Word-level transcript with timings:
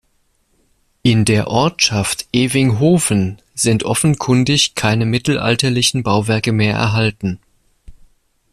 In 1.03 1.25
der 1.25 1.45
Ortschaft 1.47 2.25
Evinghoven 2.33 3.37
sind 3.53 3.83
offenkundig 3.83 4.73
keine 4.73 5.05
mittelalterlichen 5.05 6.01
Bauwerke 6.01 6.51
mehr 6.53 6.73
erhalten. 6.75 7.39